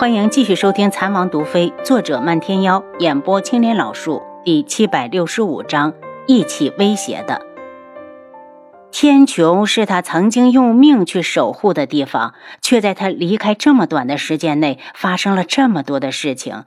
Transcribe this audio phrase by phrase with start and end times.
[0.00, 5.92] 欢迎继续收听《残王毒妃》，作者漫天妖，演播青莲老树，第七百六十五章：
[6.26, 7.42] 一起威胁的
[8.90, 12.32] 天穹是他曾经用命去守护的地方，
[12.62, 16.64] 却在他离开这么短的时间内发生了这么多的事情。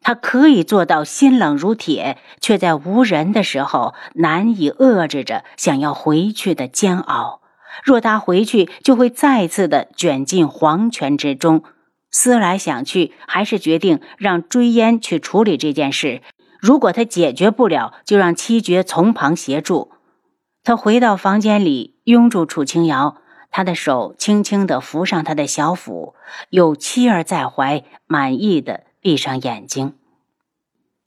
[0.00, 7.42] 他可以做到心冷如铁，却在无人的时候难以遏制着想要回去的煎熬。
[7.84, 11.62] 若他回去，就会再次的卷进黄泉之中。
[12.12, 16.22] 思来想去，还是决定让追烟去处理这件事。
[16.60, 19.90] 如果他解决不了，就让七绝从旁协助。
[20.62, 23.16] 他回到房间里，拥住楚清瑶，
[23.50, 26.14] 他的手轻轻地扶上他的小腹，
[26.50, 29.94] 有妻儿在怀，满意的闭上眼睛。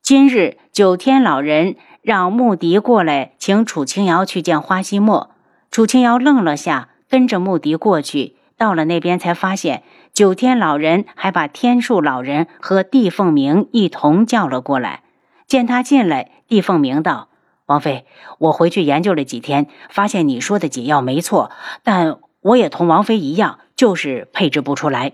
[0.01, 5.31] 今日九天老人让穆迪过来，请楚清瑶去见花希墨。
[5.71, 8.35] 楚清瑶愣了下，跟着穆迪过去。
[8.57, 9.83] 到了那边，才发现
[10.15, 15.03] 九天老人还把天树老人和帝凤鸣一同叫了过来。
[15.45, 17.27] 见他进来，帝凤鸣道
[17.67, 18.05] ：“王妃，
[18.39, 21.51] 我回去研究了几天，发现你说的解药没错，
[21.83, 25.11] 但我也同王妃一样，就是配置不出来。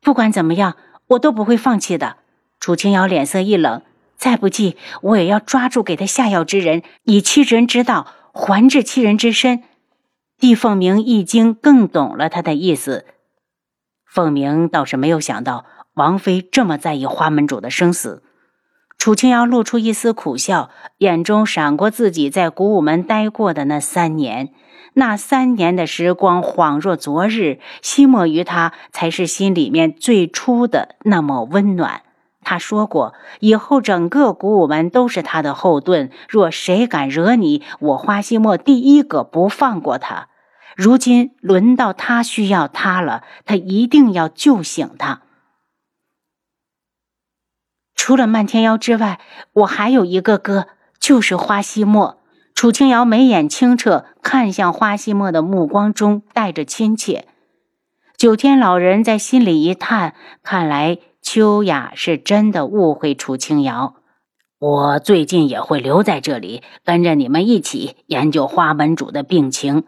[0.00, 0.74] 不管怎么样，
[1.06, 2.16] 我都不会放弃的。”
[2.58, 3.82] 楚清瑶脸色一冷
[4.18, 9.62] ：“再不济，我也要抓住给他下药之人，以欺人之道还治欺人之身。”
[10.38, 13.06] 帝凤鸣一惊，更懂了他的意思。
[14.04, 18.22] 凤鸣倒是没有想到王妃这么在意花门主的生死。
[18.98, 24.52] 楚清瑶露出一丝苦笑，眼中闪过自己在古武门待过的那三年，
[24.94, 27.60] 那三年的时光恍若昨日。
[27.82, 32.02] 惜墨于他，才是心里面最初的那么温暖。
[32.48, 36.12] 他说过，以后整个古武门都是他的后盾。
[36.28, 40.28] 若谁敢惹你，我花希墨第一个不放过他。
[40.76, 45.22] 如今轮到他需要他了，他一定要救醒他。
[47.96, 49.18] 除了漫天妖之外，
[49.52, 50.68] 我还有一个哥，
[51.00, 52.20] 就是花希墨。
[52.54, 57.26] 楚清瑶眉眼清澈，看向花希墨的目光中带着亲切。
[58.16, 60.98] 九天老人在心里一叹，看来。
[61.26, 63.96] 秋雅是真的误会楚清瑶，
[64.60, 69.82] 我最近也会留在这里，跟着你们一起研究花门主的病情。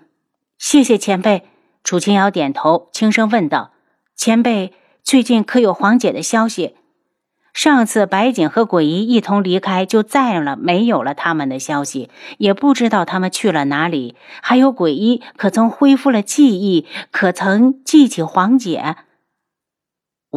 [0.59, 1.45] 谢谢前辈。
[1.85, 3.71] 楚清瑶点头，轻声问道
[4.19, 4.73] ：“前辈
[5.05, 6.75] 最近可有黄姐的消息？”
[7.55, 14.17] 上次白景和鬼医一同离开，就再了没有了他们的消息，也不知道他们去了哪里。
[14.43, 16.85] 还有鬼医可曾恢复了记忆？
[17.13, 18.97] 可曾记起黄姐？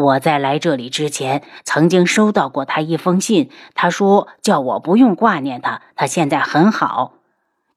[0.01, 7.13] 我在来这里之前，曾经收到过他一封信，他说叫我不用挂念他，他现在很好。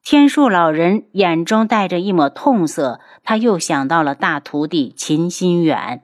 [0.03, 6.03] 天树老人眼中带着一抹痛色，他又想到了大徒弟秦心远。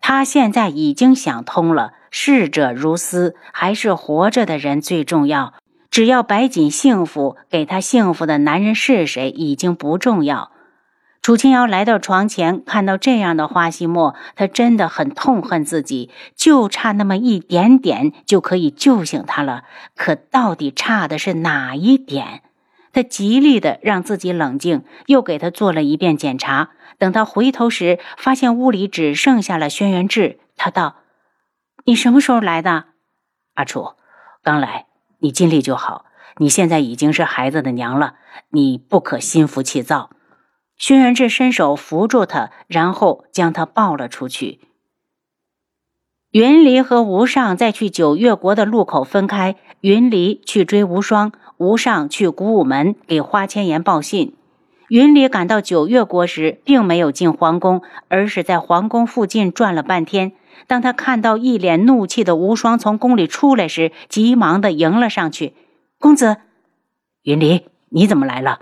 [0.00, 5.54] 他现在已经想通了，逝者如斯，还是活着的人最重要。
[5.90, 10.52] 只要白锦幸福，给他幸福的男人是谁已经不重要。
[11.22, 19.64] 楚清瑶来到床前，看到这样的花希墨，她真的很痛恨自己，就差那么一点点就可以救醒他了。
[19.94, 22.42] 可到底差的是哪一点？
[22.92, 26.70] 他极力的让自己冷静，又给他做了一遍检查。
[26.98, 30.40] 等他回头时，发现屋里只剩下了轩辕志。
[30.56, 30.96] 他道
[31.84, 32.86] ：“你什么时候来的？”
[33.54, 33.92] 阿楚，
[34.42, 34.86] 刚来。
[35.18, 36.06] 你尽力就好。
[36.38, 38.14] 你现在已经是孩子的娘了，
[38.48, 40.10] 你不可心浮气躁。
[40.80, 44.60] 轩辕志伸手扶住他，然后将他抱了出去。
[46.30, 54.34] 云离和无上在去九月国的路口分开，云离去追无双，无上去古武门给花千颜报信。
[54.88, 60.32] 云离赶到九月国时，并没有进皇宫，而是在皇宫附近转了半天。
[60.66, 65.52] 当他看到一脸怒气的无双从宫里出来时，急忙的迎了上去
[66.00, 66.38] ：“公子，
[67.22, 68.60] 云离，你怎么来了？”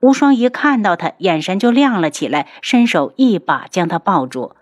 [0.00, 4.54] 无双一看到他，眼神就亮了起来，伸手一把将他抱住。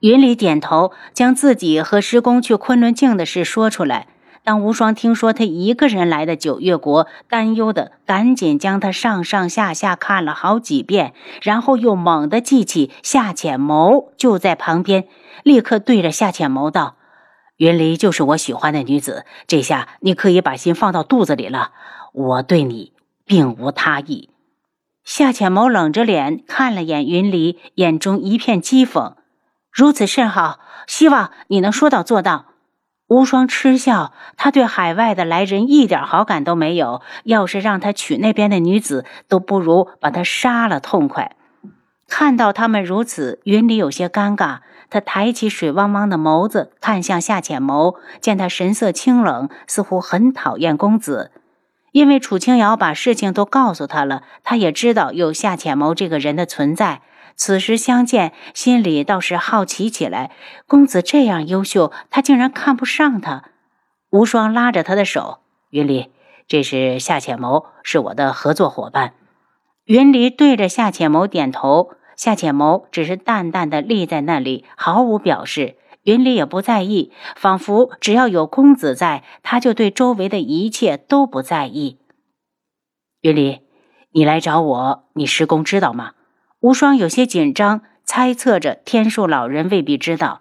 [0.00, 4.06] 云里点头，将自己和师公去昆仑镜的事说出来。
[4.44, 11.12] 当无双听说他一个人来的九月国，担忧的赶紧将他上上下下看了好几遍，
[11.42, 15.06] 然后又猛地记起夏浅谋就在旁边，
[15.42, 16.96] 立刻对着夏浅谋道
[17.58, 21.72] ：“云离就是我喜欢的女子，这下你可以把心放到肚子里了。
[22.14, 22.94] 我对你
[23.26, 24.30] 并无他意。”
[25.08, 29.14] 夏浅谋冷着脸看了眼云离，眼中一片讥讽。
[29.72, 32.44] 如此甚好，希望你能说到做到。
[33.06, 37.00] 无双嗤笑，他对海外的来人一点好感都没有。
[37.24, 41.36] 要是让他娶那边的女子，都不如把他杀了痛快。
[42.06, 44.58] 看到他们如此，云里有些尴尬。
[44.90, 51.30] 他抬起水汪汪的眸子看向夏浅谋，见他神色清冷，似乎很讨厌公子。
[51.92, 57.02] 因为楚清瑶把事情都告诉他了，他也知道有夏浅谋这个人的存在。
[57.36, 60.32] 此时相见，心里倒是好奇起来。
[60.66, 63.44] 公子这样优秀，他竟然看不上他。
[64.10, 65.38] 无双拉着他的手
[65.70, 66.10] ：“云离，
[66.48, 69.14] 这是夏浅谋，是我的合作伙伴。”
[69.86, 71.90] 云离对着夏浅谋点头。
[72.16, 75.76] 夏浅谋只是淡淡的立在那里，毫无表示。
[76.08, 81.98] 云离也不在意，仿佛只要有公子在，他就对周围的一切都不在意。
[83.20, 83.60] 云离，
[84.12, 86.12] 你来找我，你师公知道吗？
[86.60, 90.40] 无双有些紧张，猜测着天树老人未必知道。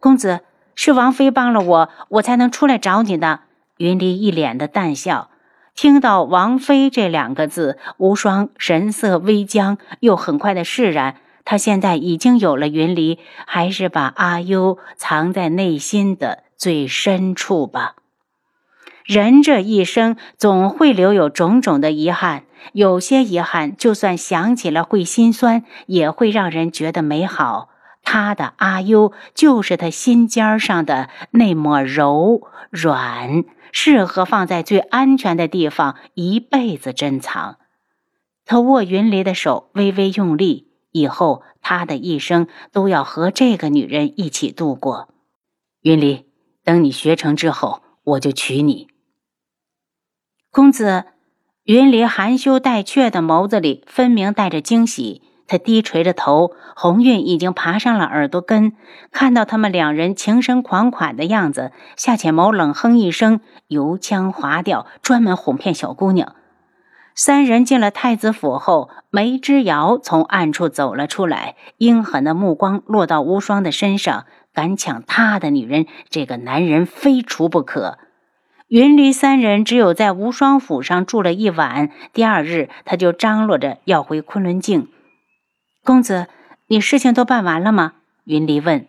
[0.00, 0.40] 公子，
[0.74, 3.40] 是王妃帮了我，我才能出来找你的。
[3.76, 5.28] 云离一脸的淡笑。
[5.74, 11.20] 听到“王妃”这两个字，无双神色微僵，又很快的释然。
[11.50, 17.94] 他现在已经有了云离，还是把阿优藏在内心的最深处吧。
[19.06, 27.70] 人这一生总会留有种种的遗憾，有些遗憾就算想起了会心酸，也会让人觉得美好。
[28.02, 33.44] 他的阿优就是他心尖上的那抹柔软。
[33.72, 37.56] 适合放在最安全的地方，一辈子珍藏。
[38.44, 40.67] 他握云离的手，微微用力。
[40.92, 45.08] 以后他的一生都要和这个女人一起度过。
[45.82, 46.26] 云离，
[46.64, 48.88] 等你学成之后，我就娶你。
[50.50, 51.04] 公子，
[51.64, 55.22] 云离含羞带怯的眸子里分明带着惊喜。
[55.46, 58.74] 他低垂着头，红晕已经爬上了耳朵根。
[59.10, 66.34] 看到他们两人情深款款的样子，夏浅谋冷哼一声，油腔滑调，专门哄骗小姑娘。
[67.20, 74.26] 三人进了太子府后，梅之遥从暗处走了出来，阴狠的目光落到无双的身上。
[74.54, 77.98] 敢抢他的女人，这个男人非除不可。
[78.68, 84.86] 云离三人只有在无双府上住了一晚，第二日他就张罗着要回昆仑镜。
[85.82, 86.28] 公子，
[86.68, 87.94] 你事情都办完了吗？
[88.26, 88.86] 云离问。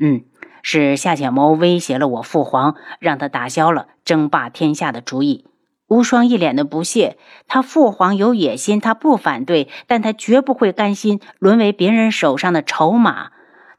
[0.00, 0.24] 嗯，
[0.62, 5.44] 是夏浅谋威胁了我父皇，让他打消了争霸天下的主意。
[5.88, 7.18] 无双一脸的不屑。
[7.46, 13.30] 他父皇有野心，他不反对，但他绝不会甘心沦为别人手上的筹码。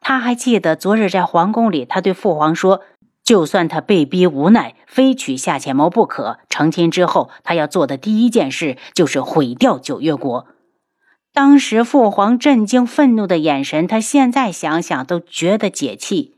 [0.01, 2.81] 他还记得昨日在皇宫里，他对父皇说，
[3.23, 6.39] 就算他被逼无奈，非娶夏浅谋不可。
[6.49, 10.47] 成亲之后，他要做的第一件事就是毁掉九月国。
[11.31, 16.35] 当时父皇震惊、愤怒的眼神，他现在想想都觉得解气。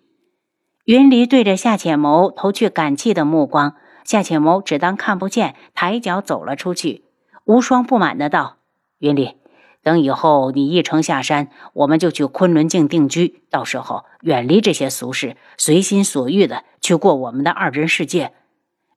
[0.85, 7.05] 云离对着夏浅谋投去感激的目光，夏浅谋只当看不见，抬脚走了出去。
[7.45, 8.57] 无双不满的道
[8.99, 9.35] ：“云离，
[9.83, 18.33] 等以后你一程下山，我们就去昆仑镜定居，到时候远离这些俗事，随心所欲的去过我们的二人世界。”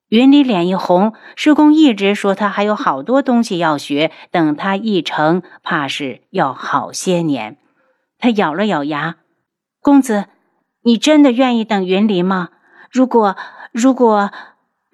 [0.09, 7.57] 云离脸一红，师公一直说他还有好多东西要学，等他一成，怕是要好些年。
[8.19, 9.15] 他咬了咬牙
[9.81, 10.25] ：“公子，
[10.83, 12.49] 你真的愿意等云离吗？
[12.91, 13.35] 如果，
[13.71, 14.31] 如果，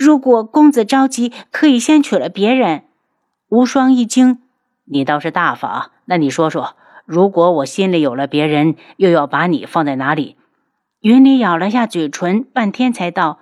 [0.01, 2.83] 如果公子着急，可以先娶了别人。”
[3.50, 4.39] 无双一惊
[4.86, 6.75] ：“你倒是大方，那你说说，
[7.06, 10.38] 如果我心里有了别人，又要把你放在哪里？”
[11.01, 13.39] 云里咬了下嘴唇，半天才道：“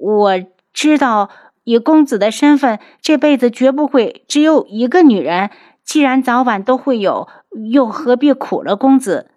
[0.00, 1.30] 我。”知道
[1.64, 5.50] 以公子的身份，这辈子绝不会只有一个女人。
[5.82, 7.26] 既然早晚都会有，
[7.72, 9.28] 又何必苦了公子？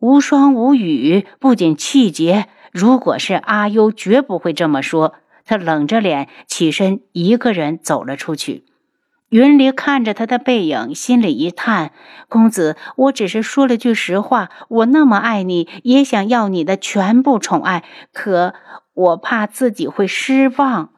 [0.00, 2.48] 无双无语，不仅气结。
[2.72, 5.14] 如果是阿优，绝不会这么说。
[5.46, 8.64] 他冷着脸起身，一个人走了出去。
[9.30, 11.92] 云离看着他的背影，心里一叹
[12.28, 14.50] ：“公子，我只是说了句实话。
[14.68, 18.54] 我那么爱你，也想要你的全部宠爱，可……”
[18.96, 20.88] 我怕自己会失望，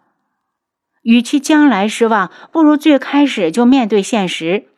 [1.02, 4.69] 与其将来失望，不如最开始就面对现实。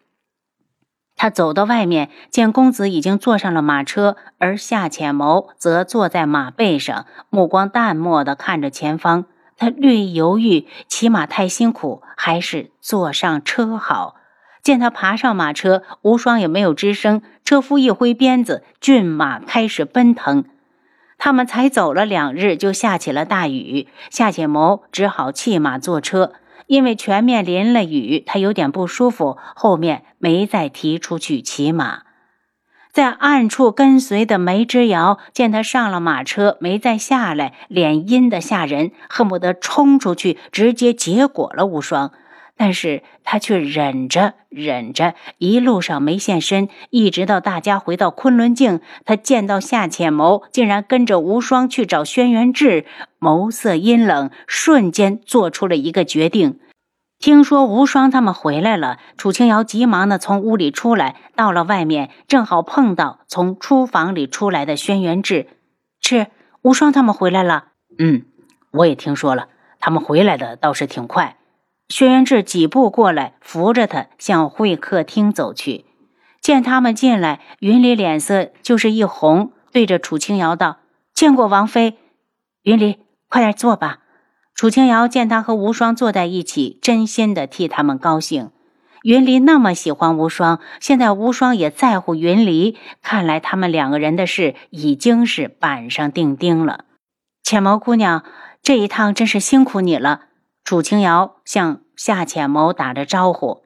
[1.16, 9.26] 他走到外面，见公子已经坐上了马车，而夏浅谋则坐在马背上，目光淡漠的看着前方。
[9.60, 14.16] 他略犹豫，骑马太辛苦，还是坐上车好。
[14.62, 17.20] 见他爬上马车，无双也没有吱声。
[17.44, 20.46] 车夫一挥鞭子，骏马开始奔腾。
[21.18, 23.86] 他们才走了两日，就下起了大雨。
[24.08, 26.32] 夏浅谋只好弃马坐车，
[26.66, 32.04] 因为全面淋了雨，他有点不舒服，后面没再提出去骑马。
[32.92, 42.12] 在暗处跟随的梅之遥见他上了马车，没再下来，脸阴得吓人，恨不得冲出去直接结果了无双。
[42.56, 52.84] 但是他却忍着忍着，一路上没现身，一直到大家回到昆仑镜，他见到夏浅谋竟然跟着无双去找轩辕志，
[53.18, 56.58] 眸色阴冷，瞬间做出了一个决定。
[57.20, 65.46] 听说无双他们回来了，楚清瑶急忙的从屋里出来，到了外面，正好碰到从厨房里出来的轩辕志。
[66.00, 66.28] 是
[66.62, 67.66] 无双他们回来了，
[67.98, 68.22] 嗯，
[68.70, 69.48] 我也听说了，
[69.78, 71.36] 他们回来的倒是挺快。
[71.90, 75.84] 轩辕志几步过来，扶着他向会客厅走去。
[76.40, 80.78] 见他们进来，云离脸色就是一红，对着楚清瑶道
[81.12, 81.98] ：“见过王妃。”
[82.64, 82.98] 云离，
[83.28, 83.98] 快点坐吧。
[84.60, 88.50] 楚清瑶见他和无双坐在一起，真心的替他们高兴。
[89.02, 96.84] 云离那么喜欢无双，现在无双也在乎云离，看来他们两个人的事已经是板上钉钉了。
[97.42, 98.22] 浅眸姑娘，
[98.62, 100.24] 这一趟真是辛苦你了。
[100.62, 103.62] 楚清瑶向夏浅谋打着招呼：“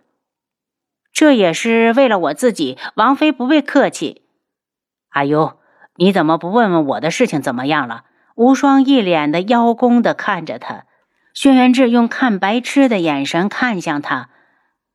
[1.12, 4.22] 这也是为了我自己，王妃不必客气。”
[5.10, 5.58] 阿尤，
[5.96, 8.04] 你怎么不问问我的事情怎么样了？
[8.34, 10.86] 无双一脸的邀功的看着他，
[11.32, 14.28] 轩辕志用看白痴的眼神看向他：“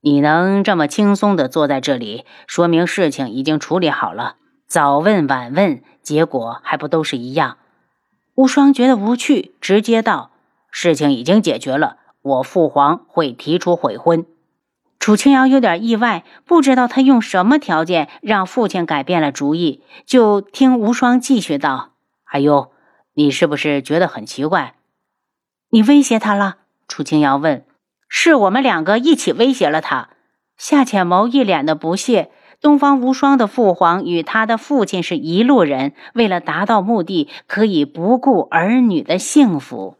[0.02, 4.36] 你能这么轻松的坐在这里，说明事情已经处理好了。
[4.68, 7.58] 早问晚问，结果还不都是一样？”
[8.36, 10.32] 无双觉得无趣，直接道。
[10.72, 14.26] 事情已经解决了，我父皇会提出悔婚。
[15.00, 19.82] 楚清瑶有点意外，不知道他用什么条件让父亲改变了主意。
[20.06, 21.94] 就听无双继续道
[22.32, 22.72] ：“哎呦，
[23.20, 24.76] 你是不是觉得很奇怪？
[25.72, 27.66] 你威胁他了？”楚清瑶问。
[28.08, 30.12] “是我们两个一起威胁了他。”
[30.56, 32.32] 夏浅谋一脸的不屑。
[32.62, 39.98] 东方无双的父皇与他的父亲是一路人，为了达到目的，可以不顾儿女的幸福。